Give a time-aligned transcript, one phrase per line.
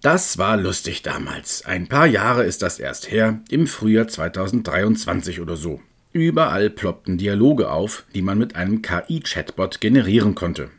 [0.00, 1.64] Das war lustig damals.
[1.64, 5.80] Ein paar Jahre ist das erst her, im Frühjahr 2023 oder so.
[6.12, 10.70] Überall ploppten Dialoge auf, die man mit einem KI-Chatbot generieren konnte.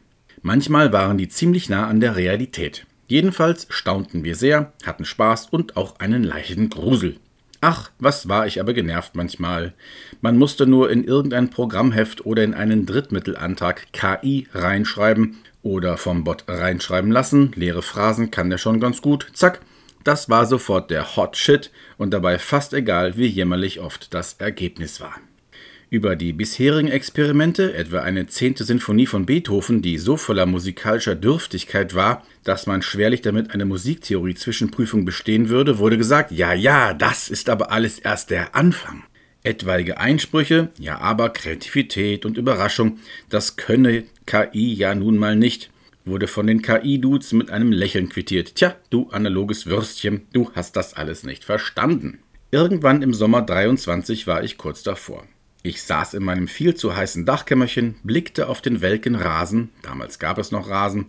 [0.42, 2.86] Manchmal waren die ziemlich nah an der Realität.
[3.08, 7.18] Jedenfalls staunten wir sehr, hatten Spaß und auch einen leichten Grusel.
[7.62, 9.73] Ach, was war ich aber genervt manchmal.
[10.21, 16.45] Man musste nur in irgendein Programmheft oder in einen Drittmittelantrag KI reinschreiben oder vom Bot
[16.48, 17.52] reinschreiben lassen.
[17.55, 19.27] Leere Phrasen kann der schon ganz gut.
[19.34, 19.59] Zack,
[20.05, 25.02] das war sofort der Hot Shit und dabei fast egal, wie jämmerlich oft das Ergebnis
[25.02, 25.16] war.
[25.91, 31.95] Über die bisherigen Experimente, etwa eine zehnte Sinfonie von Beethoven, die so voller musikalischer Dürftigkeit
[31.95, 37.49] war, dass man schwerlich damit eine Musiktheorie-Zwischenprüfung bestehen würde, wurde gesagt, ja, ja, das ist
[37.49, 39.02] aber alles erst der Anfang.
[39.41, 45.71] Etwaige Einsprüche, ja aber Kreativität und Überraschung, das könne KI ja nun mal nicht,
[46.05, 48.53] wurde von den KI-Dudes mit einem Lächeln quittiert.
[48.53, 52.20] Tja, du analoges Würstchen, du hast das alles nicht verstanden.
[52.51, 55.26] Irgendwann im Sommer 23 war ich kurz davor.
[55.62, 60.38] Ich saß in meinem viel zu heißen Dachkämmerchen, blickte auf den welken Rasen, damals gab
[60.38, 61.07] es noch Rasen,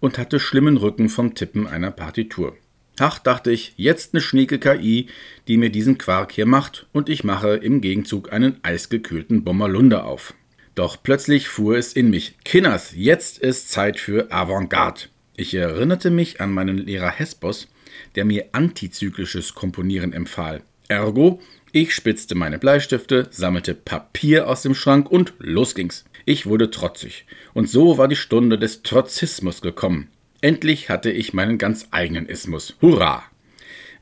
[0.00, 2.56] und hatte schlimmen Rücken vom Tippen einer Partitur.
[2.98, 5.08] Ach, dachte ich, jetzt eine schnieke KI,
[5.48, 10.32] die mir diesen Quark hier macht, und ich mache im Gegenzug einen eisgekühlten Bommerlunder auf.
[10.74, 12.36] Doch plötzlich fuhr es in mich.
[12.44, 15.02] Kinners, jetzt ist Zeit für Avantgarde.
[15.36, 17.68] Ich erinnerte mich an meinen Lehrer Hesbos,
[18.14, 20.62] der mir antizyklisches Komponieren empfahl.
[20.88, 21.40] Ergo,
[21.72, 26.04] ich spitzte meine Bleistifte, sammelte Papier aus dem Schrank und los ging's.
[26.26, 27.26] Ich wurde trotzig.
[27.52, 30.08] Und so war die Stunde des Trotzismus gekommen.
[30.40, 32.76] Endlich hatte ich meinen ganz eigenen Ismus.
[32.82, 33.24] Hurra!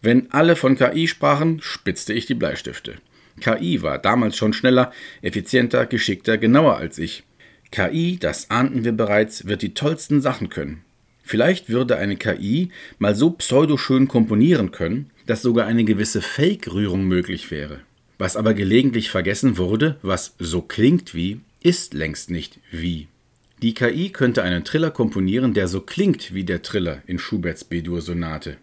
[0.00, 2.96] Wenn alle von KI sprachen, spitzte ich die Bleistifte.
[3.40, 7.22] KI war damals schon schneller, effizienter, geschickter, genauer als ich.
[7.70, 10.84] KI, das ahnten wir bereits, wird die tollsten Sachen können.
[11.22, 17.50] Vielleicht würde eine KI mal so pseudoschön komponieren können, dass sogar eine gewisse Fake-Rührung möglich
[17.50, 17.80] wäre.
[18.18, 23.08] Was aber gelegentlich vergessen wurde, was so klingt wie, ist längst nicht wie.
[23.62, 28.58] Die KI könnte einen Triller komponieren, der so klingt wie der Triller in Schuberts B-Dur-Sonate.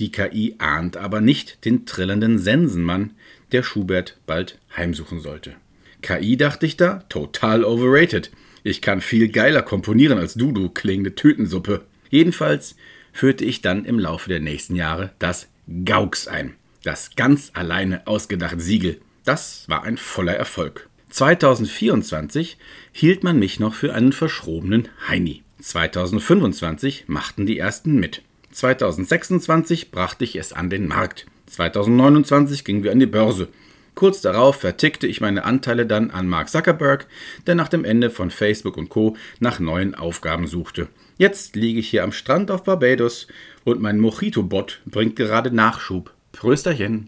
[0.00, 3.12] Die KI ahnt aber nicht den trillernden Sensenmann,
[3.52, 5.54] der Schubert bald heimsuchen sollte.
[6.02, 8.32] KI dachte ich da, total overrated.
[8.64, 11.82] Ich kann viel geiler komponieren als du, du klingende Tütensuppe.
[12.10, 12.74] Jedenfalls
[13.12, 15.46] führte ich dann im Laufe der nächsten Jahre das
[15.84, 16.54] Gaux ein.
[16.82, 19.00] Das ganz alleine ausgedachte Siegel.
[19.24, 20.88] Das war ein voller Erfolg.
[21.10, 22.56] 2024
[22.92, 25.42] hielt man mich noch für einen verschrobenen Heini.
[25.60, 28.22] 2025 machten die ersten mit.
[28.52, 31.26] 2026 brachte ich es an den Markt.
[31.46, 33.48] 2029 gingen wir an die Börse.
[33.94, 37.08] Kurz darauf vertickte ich meine Anteile dann an Mark Zuckerberg,
[37.46, 39.16] der nach dem Ende von Facebook und Co.
[39.40, 40.88] nach neuen Aufgaben suchte.
[41.18, 43.26] Jetzt liege ich hier am Strand auf Barbados
[43.64, 46.14] und mein Mojito-Bot bringt gerade Nachschub.
[46.30, 47.06] Prösterchen!